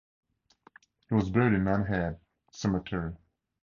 [1.09, 2.19] He was buried in Nunhead
[2.51, 3.13] Cemetery.